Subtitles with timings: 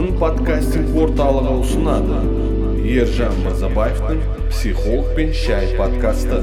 [0.00, 2.18] толқын подкастинг орталығы ұсынады.
[2.88, 6.38] Ержан мырзабаевтың психолог пен шай подкасты.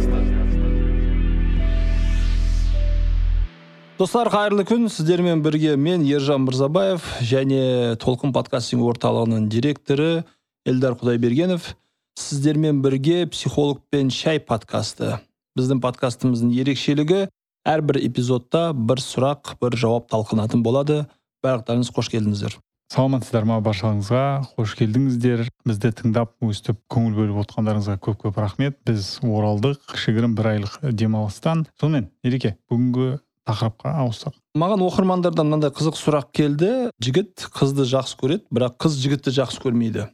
[3.97, 4.85] Достар қайырлы күн.
[4.93, 10.27] Сіздермен бірге мен ержан мырзабаев және толқын подкастинг орталығының директоры
[10.63, 11.73] эльдар құдайбергенов
[12.13, 15.17] сіздермен бірге психолог пен шай подкасты.
[15.57, 17.25] Біздің подкастымыздың ерекшелігі
[17.65, 21.07] әрбір эпизодта бір сұрақ бір жауап талқынатын болады.
[21.41, 22.61] Барлықтарыңыз қош келдіңіздер.
[22.93, 24.23] Саламатсыздар ма баршаңызға.
[24.55, 25.45] Қош келдіңіздер.
[25.67, 28.79] Бізді тыңдап өстіп көңіл бөліп отқандарыңызға көп көп рахмет.
[28.87, 31.65] Біз оралдық кішігірім бір айлық демалыстан.
[31.81, 36.69] Сонымен ереке бүгінгі тақырыпқа ауыссақ маған оқырмандардан мынандай қызық сұрақ келді.
[37.03, 40.07] Жігіт қызды жақсы көреді бірақ қыз жігітті жақсы көрмейді.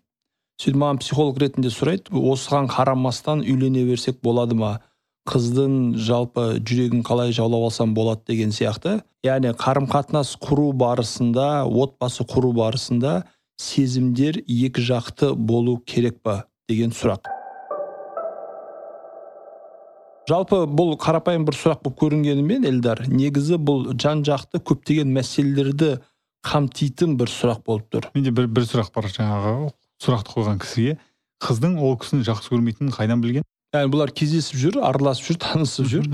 [0.61, 4.73] Сөйтіп маған психолог ретінде сұрайды осыған қарамастан үйлене берсек болады ма?
[5.29, 8.99] Қыздың жалпы жүрегін қалай жаулап алсам болады деген сияқты.
[9.23, 13.21] Яғни қарым қатынас құру барысында отбасы құру барысында
[13.61, 17.29] сезімдер екі жақты болу керек па деген сұрақ.
[20.27, 25.97] Жалпы бұл қарапайым бір сұрақ болып көрінгенімен эльдар негізі бұл жан жақты көптеген мәселелерді
[26.47, 28.07] қамтитын бір сұрақ болып тұр.
[28.15, 29.71] Менде бір, бір сұрақ бар жаңағы
[30.03, 30.95] сұрақты қойған кісіге.
[31.43, 33.43] Қыздың ол кісіні жақсы көрмейтінін қайдан білген?
[33.73, 36.09] Яғни бұлар кездесіп жүр араласып жүр танысып жүр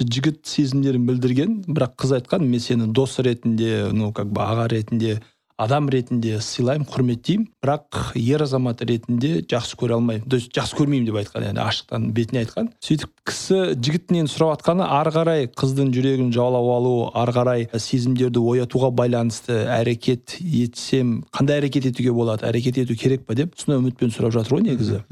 [0.00, 5.18] жігіт сезімдерін білдірген бірақ қыз айтқан мен сені дос ретінде ну как бы аға ретінде
[5.60, 10.28] адам ретінде сыйлаймын құрметтеймін бірақ ер азамат ретінде жақсы көре алмаймын.
[10.28, 12.70] То есть жақсы көрмеймін деп айтқан яғни ашықтан бетіне айтқан.
[12.82, 18.92] Сөйтіп кісі жігітінен сұрап жатқаны ары қарай қыздың жүрегін жаулап алу ары қарай сезімдерді оятуға
[18.96, 24.34] байланысты әрекет етсем қандай әрекет етуге болады әрекет ету керек па деп сондай үмітпен сұрап
[24.34, 25.02] жатыр ғой негізі.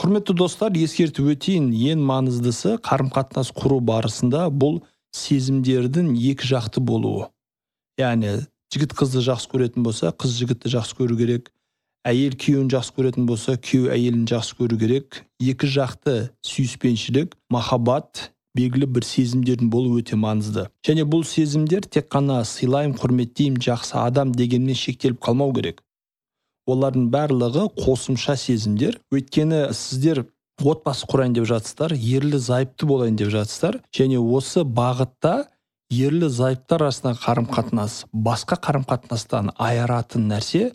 [0.00, 4.82] Құрметті достар ескертіп өтейін ең маңыздысы қарым қатынас құру барысында бұл
[5.14, 7.28] сезімдердің екі жақты болуы.
[8.00, 8.40] Яғни
[8.74, 11.50] жігіт қызды жақсы көретін болса қыз жігітті жақсы көру керек.
[12.04, 15.22] Әйел күйеуін жақсы көретін болса күйеу әйелін жақсы көру керек.
[15.40, 18.28] Екі жақты сүйіспеншілік махаббат
[18.58, 20.66] белгілі бір сезімдердің болуы өте маңызды.
[20.86, 25.80] Және бұл сезімдер тек қана сыйлаймын құрметтеймін жақсы адам дегенмен шектеліп қалмау керек.
[26.66, 28.98] Олардың барлығы қосымша сезімдер.
[29.12, 30.24] Өйткені сіздер
[30.62, 33.80] отбасы құрайын деп жатсыздар ерлі зайыпты болайын деп жатсыздар.
[33.94, 35.48] Және осы бағытта
[35.92, 40.72] ерлі зайыптар арасындағы қарым қатынас басқа қарым қатынастан айыратын нәрсе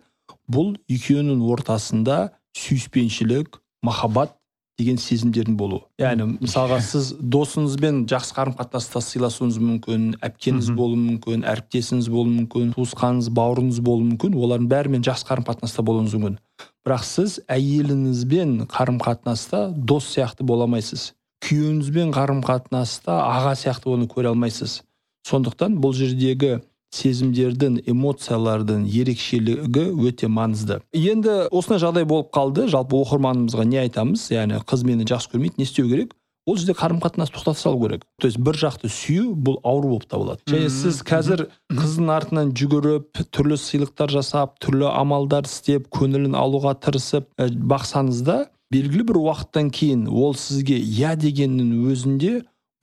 [0.49, 4.35] бұл екеуінің ортасында сүйіспеншілік махаббат
[4.79, 5.81] деген сезімдердің болуы.
[5.99, 12.71] Яғни мысалға сіз досыңызбен жақсы қарым қатынаста сыйласуыңыз мүмкін әпкеңіз болуы мүмкін әріптесіңіз болуы мүмкін
[12.77, 16.39] туысқаныңыз бауырыңыз болуы мүмкін олардың бәрімен жақсы қарым қатынаста болуыңыз мүмкін.
[16.87, 21.11] Бірақ сіз әйеліңізбен қарым қатынаста дос сияқты бола алмайсыз.
[21.43, 24.79] Күйеуіңізбен қарым қатынаста аға сияқты оны көре алмайсыз.
[25.29, 26.59] Сондықтан бұл жердегі
[26.95, 30.79] сезімдердің эмоциялардың ерекшелігі өте маңызды.
[30.97, 32.65] Енді осындай жағдай болып қалды.
[32.71, 34.25] Жалпы оқырманымызға не айтамыз?
[34.33, 36.15] Яғни қыз мені жақсы көрмейді не істеу керек?
[36.49, 38.05] Ол жерде қарым қатынасты тоқтата салу керек.
[38.19, 40.41] То есть бір жақты сүю бұл ауру болып табылады.
[40.49, 47.29] Және сіз қазір қыздың артынан жүгіріп түрлі сыйлықтар жасап түрлі амалдар істеп көңілін алуға тырысып
[47.37, 48.39] бақсаңыз да
[48.73, 52.33] белгілі бір уақыттан кейін ол сізге иә дегеннің өзінде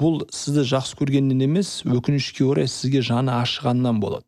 [0.01, 4.27] бұл сізді жақсы көргеннен емес өкінішке орай сізге жаны ашығаннан болады.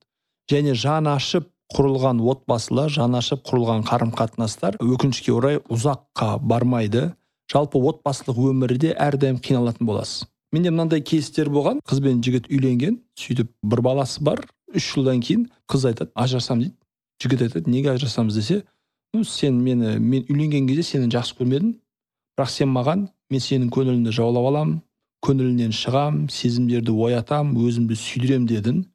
[0.51, 7.13] Және жан ашып құрылған отбасылар жан ашып құрылған қарым қатынастар өкінішке орай ұзаққа бармайды.
[7.53, 10.27] Жалпы отбасылық өмірде әрдайым қиналатын боласыз.
[10.53, 11.83] Менде мынандай кейстер болған.
[11.85, 14.41] Қыз бен жігіт үйленген сөйтіп бір баласы бар.
[14.73, 16.77] Үш жылдан кейін қыз айтады ажырасамын дейді.
[17.23, 18.35] Жігіт айтады неге ажырасамыз?
[18.35, 18.65] десе
[19.15, 21.73] ну сен мені мен үйленген кезде сені жақсы көрмедім
[22.37, 24.81] бірақ сен маған мен сенің көңіліңді жаулап аламын
[25.29, 28.87] көңілінен шығам сезімдерді оятам өзімді сүйдірем дедің.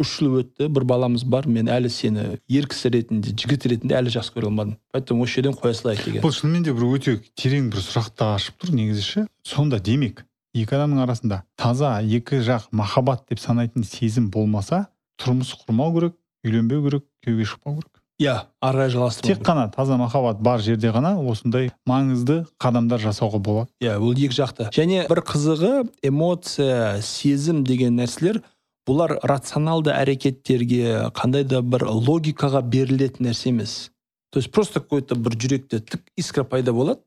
[0.00, 4.12] Үш жыл өтті бір баламыз бар мен әлі сені ер кісі ретінде жігіт ретінде әлі
[4.14, 4.76] жақсы көре алмадым.
[4.94, 6.22] Поэтому осы жерден қоя салайық деген.
[6.22, 9.26] бұл шынымен де бір өте терең бір сұрақты ашып тұр негізі ше.
[9.46, 10.24] Сонда демек
[10.54, 14.88] екі адамның арасында таза екі жақ махаббат деп санайтын сезім болмаса
[15.22, 16.16] тұрмыс құрмау керек
[16.46, 17.99] үйленбеу керек күйеуге шықпау керек.
[18.20, 23.40] Иә ары қарай жалғастыру тек қана таза махаббат бар жерде ғана осындай маңызды қадамдар жасауға
[23.40, 23.70] болады.
[23.80, 24.68] Иә ол екі жақты.
[24.76, 25.72] Және бір қызығы
[26.04, 28.42] эмоция сезім деген нәрселер
[28.88, 33.90] бұлар рационалды әрекеттерге қандай да бір логикаға берілетін нәрсе емес.
[34.30, 37.00] То есть просто какой то бір жүректе тік искра пайда болады.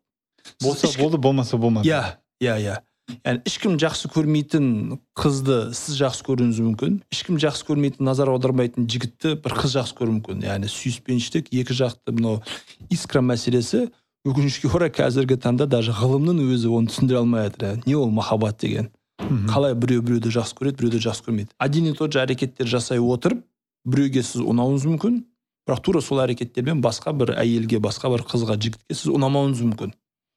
[0.61, 1.87] Болса болды болмаса болмады.
[1.87, 2.79] Иә иә иә.
[3.23, 4.67] Яғни ешкім жақсы көрмейтін
[5.19, 10.17] қызды сіз жақсы көруіңіз мүмкін ешкім жақсы көрмейтін назар аудармайтын жігітті бір қыз жақсы көруі
[10.19, 12.39] мүмкін яғни сүйіспеншілік екі жақты мынау
[12.93, 13.89] искра мәселесі
[14.23, 18.87] өкінішке орай қазіргі таңда даже ғылымның өзі оны түсіндіре алмай жатыр не ол махаббат деген
[19.51, 23.43] қалай біреу біреуді жақсы көреді біреуді жақсы көрмейді один и тот же әрекеттер жасай отырып
[23.83, 25.19] біреуге сіз ұнауыңыз мүмкін
[25.67, 29.93] бірақ тура сол әрекеттермен басқа бір әйелге басқа бір қызға жігітке сіз ұнамауыңыз мүмкін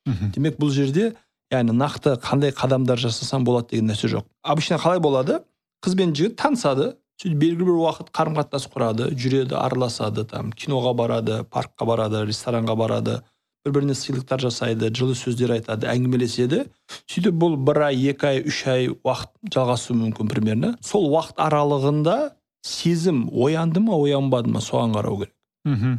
[0.07, 1.13] мхм демек бұл жерде
[1.53, 5.41] яғни нақты қандай қадамдар жасасам болады деген нәрсе жоқ обычно қалай болады
[5.85, 10.93] қыз бен жігіт танысады сөйтіп белгілі бір уақыт қарым қатынас құрады жүреді араласады там киноға
[10.99, 13.21] барады паркқа барады ресторанға барады
[13.65, 16.65] бір біріне сыйлықтар жасайды жылы сөздер айтады әңгімелеседі
[17.07, 22.19] сөйтіп бұл бір ай екі ай үш ай уақыт жалғасуы мүмкін примерно сол уақыт аралығында
[22.67, 25.35] сезім оянды ма оянбады ма соған қарау керек
[25.65, 25.97] мхм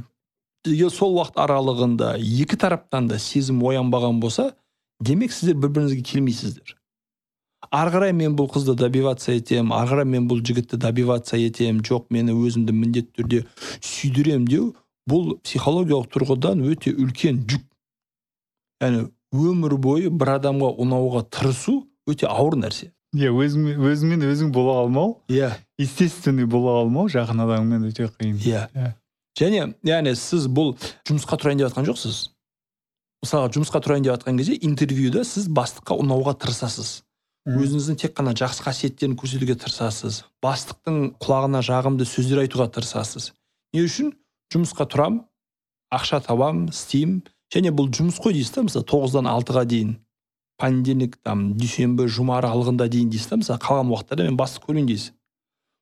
[0.68, 4.52] егер сол уақыт аралығында екі тараптан да сезім оянбаған болса
[5.04, 6.76] демек сіздер бір біріңізге келмейсіздер
[7.74, 12.08] ары қарай мен бұл қызды добиваться етемін ары қарай мен бұл жігітті добиваться етемін жоқ
[12.14, 13.44] мені өзімді міндетті түрде
[13.84, 14.68] сүйдіремін деу
[15.10, 17.64] бұл психологиялық тұрғыдан өте үлкен жүк
[18.84, 24.80] яғни өмір бойы бір адамға ұнауға тырысу өте ауыр нәрсе иә өзіңмен өзіңмен өзің бола
[24.84, 25.52] алмау иә
[25.82, 28.68] естественный бола алмау жақын адаммен өте қиын Иә.
[28.76, 28.94] Иә.
[29.40, 30.76] және яғни сіз бұл
[31.08, 32.28] жұмысқа тұрайын деп жатқан жоқсыз
[33.24, 37.02] мысалға жұмысқа тұрайын деп жатқан кезде интервьюда сіз бастыққа ұнауға тырысасыз.
[37.48, 40.25] Өзіңіздің тек қана жақсы қасиеттерін көрсетуге тырысасыз.
[40.44, 43.31] Бастықтың құлағына жағымды сөздер айтуға тырысасыз.
[43.74, 44.12] Не үшін?
[44.54, 45.22] Жұмысқа тұрам
[45.94, 47.24] ақша табам істеймін.
[47.54, 49.96] Және бұл жұмыс қой дейсіз да мысалы тоғыздан алтыға дейін
[50.58, 55.13] понедельник там дүйсенбі жұма аралығында дейін дейсіз да мысалы қалған уақыттарда мен бастық көрейін дейсіз.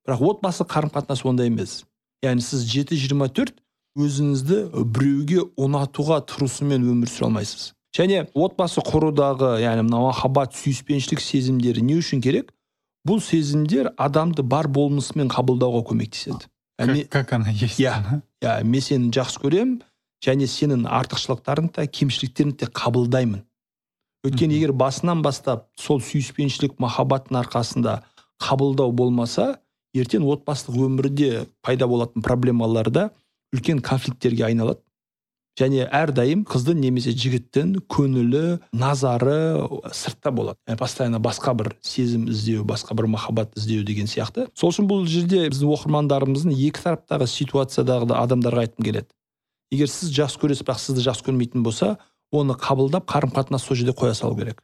[0.06, 1.86] Бірақ отбасы қарым қатынас ондай емес.
[2.22, 3.58] Яғни сіз жеті жиырма төрт
[3.96, 4.58] өзіңізді
[4.92, 7.72] біреуге ұнатуға тырысумен өмір сүре алмайсыз.
[7.96, 12.52] Және отбасы құрудағы яғни мына махаббат сүйіспеншілік сезімдері не үшін керек?
[13.08, 16.50] Бұл сезімдер адамды бар болмысымен қабылдауға көмектеседі.
[17.10, 18.22] Как, она есть Иә.
[18.44, 19.82] иә мен сені жақсы көремін
[20.26, 23.46] және сенің артықшылықтарыңды да кемшіліктеріңді де қабылдаймын.
[24.26, 28.02] Өйткені егер басынан бастап сол сүйіспеншілік махаббаттың арқасында
[28.44, 29.60] қабылдау болмаса
[29.96, 33.12] ертең отбасылық өмірде пайда болатын проблемаларда
[33.56, 34.82] үлкен конфликттерге айналады.
[35.56, 39.64] Және әрдайым қыздың немесе жігіттің көңілі назары
[39.96, 40.60] сыртта болады.
[40.68, 44.50] Yani постоянно басқа бір сезім іздеу басқа бір махаббат іздеу деген сияқты.
[44.52, 49.08] Сол үшін бұл жерде біздің оқырмандарымыздың екі тараптағы ситуациядағы да адамдарға айтқым келеді.
[49.72, 51.96] Егер сіз жақсы көресіз бірақ сізді жақсы көрмейтін болса
[52.36, 54.60] оны қабылдап қарым қатынас сол жерде қоя салу керек.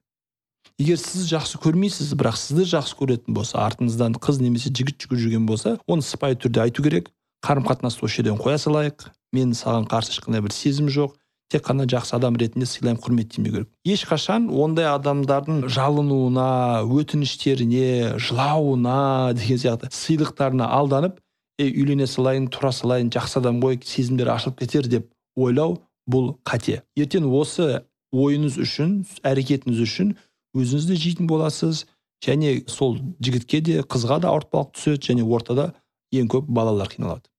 [0.77, 5.47] Егер сіз жақсы көрмейсіз бірақ сізді жақсы көретін болса артыңыздан қыз немесе жігіт жүгіріп жүрген
[5.47, 7.11] болса оны сыпайы түрде айту керек.
[7.41, 9.09] Қарым қатынасты осы жерден қоя салайық.
[9.33, 11.17] Мен саған қарсы ешқандай бір сезім жоқ.
[11.51, 16.45] Тек қана жақсы адам ретінде сыйлаймын құрметтеймін деу керек ешқашан ондай адамдардың жалынуына
[16.87, 21.19] өтініштеріне жылауына деген сияқты сыйлықтарына алданып
[21.59, 26.85] ей үйлене салайын тұра салайын жақсы адам ғой сезімдері ашылып кетер деп ойлау бұл қате.
[26.95, 27.83] Ертең осы
[28.15, 28.93] ойыңыз үшін
[29.27, 30.15] әрекетіңіз үшін
[30.55, 31.85] өзіңіз де жейтін боласыз.
[32.21, 35.71] Және сол жігітке де қызға да ауыртпалық түседі және ортада
[36.13, 37.30] ең көп балалар қиналады.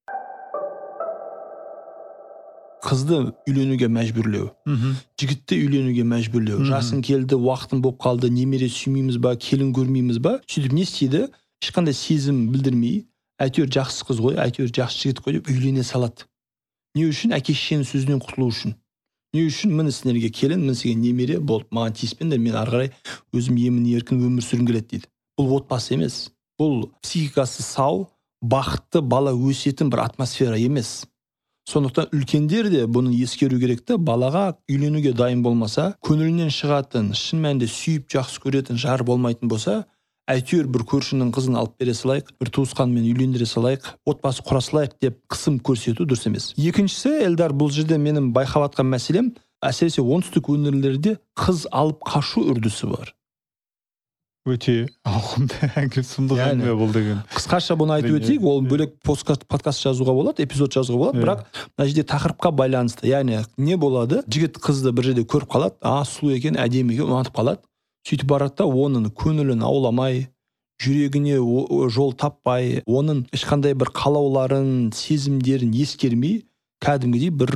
[2.83, 4.51] Қызды үйленуге мәжбүрлеу.
[4.67, 4.97] Мхм.
[5.21, 6.65] Жігітті үйленуге мәжбүрлеу.
[6.67, 10.41] Жасың келді уақытың болып қалды немере сүймейміз ба келін көрмейміз ба?
[10.51, 11.29] Сөйтіп не істейді?
[11.63, 13.05] Ешқандай сезім білдірмей
[13.43, 16.27] әйтеуір жақсы қыз ғой әйтеуір жақсы жігіт қой деп үйлене салады.
[16.99, 17.37] Не үшін?
[17.39, 18.75] Әке шешенің сөзінен құтылу үшін.
[19.33, 19.73] Не үшін?
[19.79, 21.71] Міне сендерге келін міне сізге немере болды.
[21.73, 22.91] Маған тиіспеңдер мен ары қарай
[23.33, 25.09] өзім емін еркін өмір сүргім келеді дейді.
[25.39, 26.19] Бұл отбасы емес.
[26.61, 28.11] Бұл психикасы сау
[28.45, 31.07] бақытты бала өсетін бір атмосфера емес.
[31.71, 37.69] Сондықтан үлкендер де бұны ескеру керек та балаға үйленуге дайын болмаса көңілінен шығатын шын мәнінде
[37.71, 39.85] сүйіп жақсы көретін жар болмайтын болса
[40.31, 45.19] әйтеуір бір көршінің қызын алып бере салайық бір туысқанмен үйлендіре салайық отбасы құра салайық деп
[45.33, 46.53] қысым көрсету дұрыс емес.
[46.57, 52.91] Екіншісі эльдар бұл жерде менің байқап жатқан мәселем әсіресе оңтүстік өңірлерде қыз алып қашу үрдісі
[52.93, 53.15] бар.
[54.49, 59.85] Өте ауқымды әңгіме сұмдық әңгіме бұл деген қысқаша бұны айтып өтейік ол бөлек подкаст, подкаст
[59.85, 61.45] жазуға болады эпизод жазуға болады бірақ
[61.77, 64.25] мына жерде тақырыпқа байланысты яғни не болады?
[64.27, 67.63] Жігіт қызды бір жерде көріп қалады а сұлу екен әдемі екен ұнатып қалады.
[68.03, 70.25] Сөйтіп барады да оның көңілін ауламай
[70.83, 71.39] жүрегіне
[71.95, 76.41] жол таппай оның ешқандай бір қалауларын сезімдерін ескермей
[76.83, 77.55] кәдімгідей бір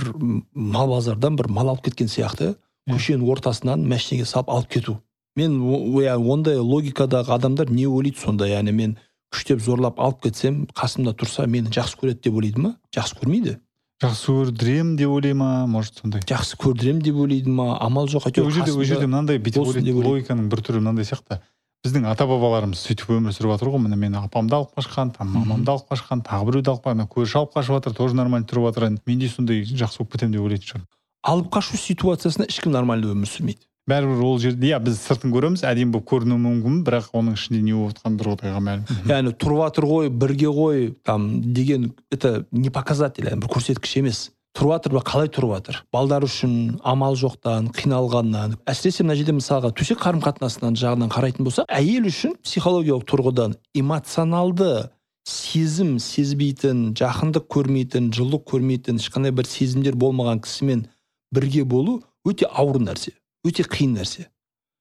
[0.54, 2.54] мал базардан бір мал алып кеткен сияқты
[2.86, 5.00] көшенің ортасынан машинеге салып алып кету.
[5.36, 8.48] Мен ондай логикадағы адамдар не ойлайды сонда?
[8.48, 8.96] яғни мен
[9.32, 12.76] күштеп зорлап алып кетсем қасымда тұрса мені жақсы көреді деп ойлайды ма?
[12.94, 13.58] жақсы көрмейді.
[14.02, 15.66] Жақсы көрдіремін деп ойлай ма?
[15.66, 16.22] может сондай.
[16.28, 17.76] Жақсы көрдіремін деп ойлайды ма?
[17.80, 21.40] амал жоқ ол әйтеуір жерде ол жерде мынандай бүйтіп логиканың бір түрі мынандай сияқты.
[21.84, 23.82] біздің ата бабаларымыз сөйтіп өмір сүріп жатыр ғой.
[23.84, 27.52] міне мені апамды алып қашқан там мамамды алып қашқан тағы біреуді алып қашқан көрші алып
[27.54, 28.86] қашып жатыр тоже нормально тұрып жатыр.
[28.90, 30.88] енді мен де сондай жақсы болып кетемін деп ойлайтын шығармын.
[31.22, 33.62] Алып қашу ситуациясында ешкім нормально өмір сүрмейді.
[33.90, 37.74] Бәрібір ол жерде иә біз сыртын көреміз әдемі болып көрінуі мүмкін бірақ оның ішінде не
[37.76, 38.96] болып жатқаны бір құдайға мәлім.
[39.10, 44.30] Яғни тұрып жатыр ғой бірге ғой там деген это не показатель бір көрсеткіш емес.
[44.56, 50.00] Тұрып жатыр қалай тұрып жатыр балдар үшін амал жоқтан қиналғаннан әсіресе мына жерде мысалға төсек
[50.00, 54.88] қарым қатынасынан жағынан қарайтын болсақ әйел үшін психологиялық тұрғыдан эмоционалды
[55.28, 60.86] сезім сезбейтін жақындық көрмейтін жылу көрмейтін ешқандай бір сезімдер болмаған кісімен
[61.34, 63.12] бірге болу өте ауыр нәрсе.
[63.46, 64.28] Өте қиын нәрсе.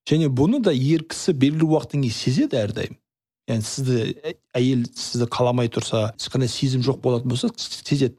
[0.10, 2.98] Және бұны да ер кісі белгілі уақыттан кейін сезеді әрдайым.
[3.50, 3.98] Яғни сізді
[4.58, 8.16] әйел сізді қаламай тұрса ешқандай сезім жоқ болатын болса сезеді.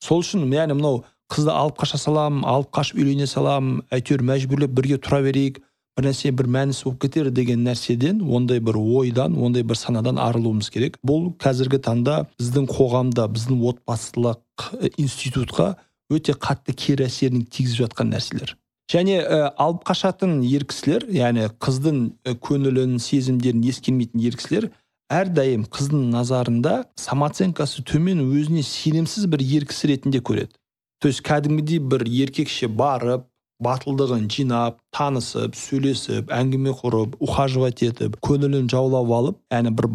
[0.00, 1.02] Сол үшін яғни мынау
[1.32, 5.60] қызды алып қаша саламын алып қашып үйлене саламын әйтеуір мәжбүрлеп бірге тұра берейік
[5.98, 10.70] бір нәрсе бір мәнісі болып кетер деген нәрседен ондай бір ойдан ондай бір санадан арылуымыз
[10.70, 10.96] керек.
[11.04, 15.74] Бұл қазіргі таңда біздің қоғамда біздің отбасылық институтқа
[16.08, 18.54] өте қатты кері әсерін тигізіп жатқан нәрселер.
[18.88, 21.98] Және ә, алып қашатын ер кісілер яғни қыздың
[22.44, 24.70] көңілін сезімдерін ескермейтін ер кісілер
[25.12, 30.52] әрдайым қыздың назарында самооценкасы төмен өзіне сенімсіз бір ер кісі ретінде көреді.
[31.00, 33.28] То есть кәдімгідей бір еркекше барып
[33.62, 39.88] батылдығын жинап танысып сөйлесіп әңгіме құрып ухаживать етіп көңілін жаулап алып яғни бір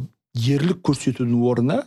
[0.53, 1.77] ерлік көрсетудің орнына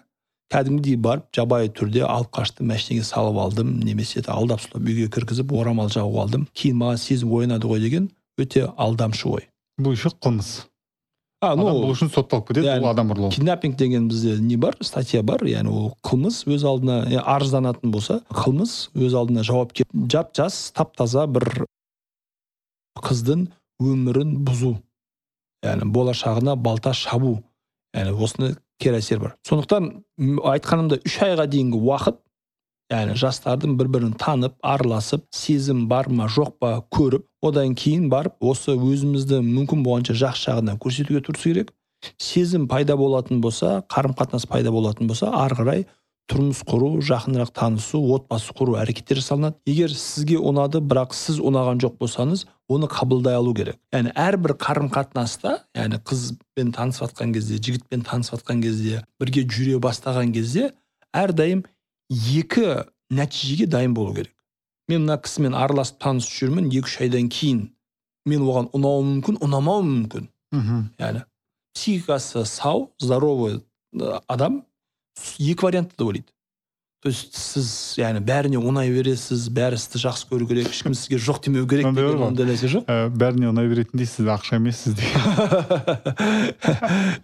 [0.52, 5.90] кәдімгідей барып жабайы түрде алып қашты машинеге салып алдым немесе алдап сулап үйге кіргізіп орамал
[5.90, 6.46] жауып алдым.
[6.54, 9.48] Кейін маған сезім оянады ғой деген өте алдамшы ой.
[9.80, 10.66] Бұл еще қылмыс.
[11.44, 13.30] А ну бұл үшін сотталып кетеді ол адам ұрлау.
[13.30, 14.76] киднаппинг деген бізде не бар?
[14.80, 15.44] Статья бар.
[15.44, 21.26] Яғни ол қылмыс өз алдына арызданатын болса қылмыс өз алдына жауапкер жап жас тап таза
[21.26, 21.66] бір
[23.02, 23.48] қыздың
[23.82, 24.76] өмірін бұзу.
[25.64, 27.42] Яғни болашағына балта шабу.
[27.94, 29.34] Яғни осыны кері әсер бар.
[29.46, 29.90] Сондықтан
[30.52, 32.20] айтқанымда үш айға дейінгі уақыт
[32.92, 38.36] яғни жастардың бір бірін танып араласып сезім бар ма жоқ па көріп одан кейін барып
[38.40, 41.72] осы өзімізді мүмкін болғанша жақсы жағынан көрсетуге тырысу керек.
[42.18, 45.86] Сезім пайда болатын болса қарым қатынас пайда болатын болса ары қарай
[46.30, 51.96] тұрмыс құру жақынырақ танысу отбасы құру әрекеттер жасалынады егер сізге ұнады бірақ сіз ұнаған жоқ
[52.00, 53.78] болсаңыз оны қабылдай алу керек.
[53.94, 59.78] Яғни әрбір қарым қатынаста яғни қызбен танысып жатқан кезде жігітпен танысып жатқан кезде бірге жүре
[59.82, 60.72] бастаған кезде
[61.14, 61.62] әрдайым
[62.10, 62.66] екі
[63.10, 64.34] нәтижеге дайын болу керек.
[64.88, 67.68] Мен мына кісімен араласып танысып жүрмін екі үш айдан кейін
[68.26, 70.30] мен оған ұнауым мүмкін ұнамауым мүмкін.
[70.54, 70.84] Мхм.
[70.98, 71.22] Яғни
[71.76, 73.60] психикасы сау здоровый
[74.26, 74.64] адам
[75.38, 76.32] екі вариантты да ойлайды
[77.02, 77.68] то есть сіз
[78.00, 82.24] яғни бәріне ұнай бересіз бәрі сізді жақсы көру керек ешкім сізге жоқ демеу керек деген
[82.26, 85.22] ондай нәрсе жоқ ә, бәріне ұнай беретіндей сіз ақша емессіз деген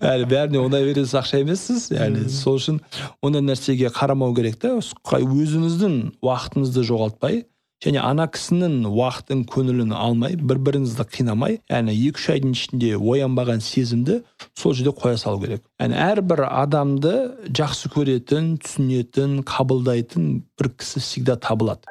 [0.07, 2.79] яғни бәріне ұнай бересіз ақша емессіз яғни сол үшін
[3.27, 7.43] ондай нәрсеге қарамау керек та өзіңіздің уақытыңызды жоғалтпай
[7.83, 13.63] және ана кісінің уақытын көңілін алмай бір біріңізді қинамай яғни екі үш айдың ішінде оянбаған
[13.65, 14.21] сезімді
[14.55, 15.65] сол жерде қоя салу керек.
[15.81, 17.15] Яғни әрбір адамды
[17.51, 20.29] жақсы көретін түсінетін қабылдайтын
[20.61, 21.91] бір кісі всегда табылады.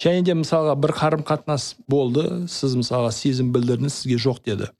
[0.00, 4.70] Және де мысалға бір қарым қатынас болды сіз мысалға сезім білдірдіңіз сізге жоқ деді.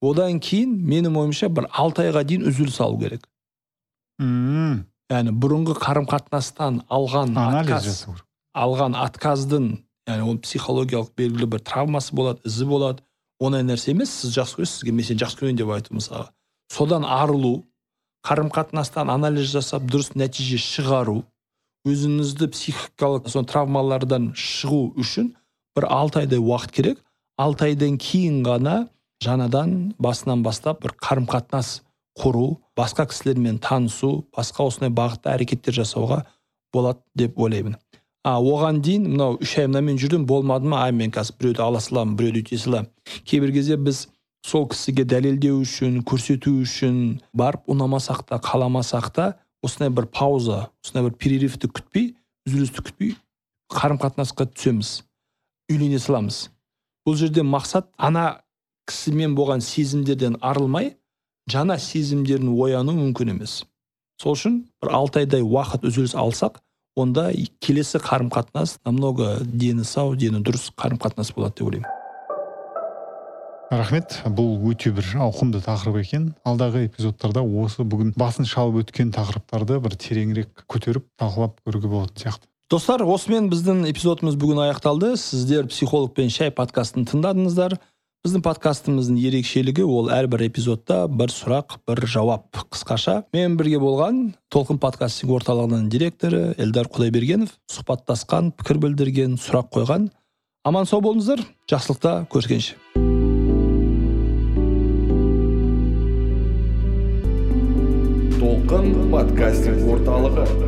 [0.00, 3.28] Одан кейін менің ойымша бір алты айға дейін үзіліс алу керек.
[4.18, 4.86] Мм.
[5.08, 8.26] Яғни бұрынғы қарым қатынастан алған анализ отказ жасау керек.
[8.54, 9.68] алған отказдың
[10.08, 13.02] яғни ол психологиялық белгілі бір травмасы болады ізі болады.
[13.40, 16.30] Ондай нәрсе емес сіз жақсы көресіз сізге мен сені жақсы көремін деп айту мысалға.
[16.68, 17.64] Содан арылу
[18.26, 21.22] қарым қатынастан анализ жасап дұрыс нәтиже шығару
[21.88, 25.32] өзіңізді психикалық сол травмалардан шығу үшін
[25.78, 26.98] бір алты айдай уақыт керек.
[27.38, 28.88] Алты айдан кейін ғана
[29.24, 31.78] жаңадан басынан бастап бір қарым қатынас
[32.18, 36.24] құру басқа кісілермен танысу басқа осындай бағытта әрекеттер жасауға
[36.74, 37.76] болады деп ойлаймын.
[38.26, 40.82] А оған дейін мынау үш ай мынамен жүрдім болмады ма?
[40.84, 42.90] Ай мен қазір біреуді ала саламын біреуді өйте саламын
[43.24, 44.08] кейбір кезде біз
[44.44, 49.28] сол кісіге дәлелдеу үшін көрсету үшін барып ұнамасақ та қаламасақ та
[49.62, 52.12] осындай бір пауза осындай бір перерывті күтпей
[52.48, 53.14] үзілісті күтпей
[53.72, 54.98] қарым қатынасқа түсеміз
[55.70, 56.48] үйлене саламыз.
[57.06, 58.42] Бұл жерде мақсат ана
[58.88, 60.97] кісімен болған сезімдерден арылмай
[61.48, 63.62] жаңа сезімдердің ояну мүмкін емес.
[64.20, 66.58] Сол үшін бір алты айдай уақыт үзіліс алсақ
[66.98, 67.30] онда
[67.62, 71.94] келесі қарым қатынас намного дені сау дені дұрыс қарым қатынас болады деп ойлаймын.
[73.68, 74.22] Рахмет.
[74.24, 76.30] Бұл өте бір ауқымды тақырып екен.
[76.48, 82.48] Алдағы эпизодтарда осы бүгін басын шалып өткен тақырыптарды бір тереңірек көтеріп талқылап көруге болатын сияқты.
[82.72, 85.14] Достар осымен біздің эпизодымыз бүгін аяқталды.
[85.20, 87.76] Сіздер психологпен шай подкастын тыңдадыңыздар.
[88.26, 92.58] Біздің подкастымыздың ерекшелігі ол әрбір эпизодта бір сұрақ бір жауап.
[92.74, 100.08] Қысқаша мен бірге болған толқын подкастинг орталығының директоры эльдар құдайбергенов сұхбаттасқан пікір білдірген сұрақ қойған.
[100.66, 102.74] Аман сау болыңыздар жақсылықта көріскенше.
[108.42, 110.67] Толқын подкастинг орталығы.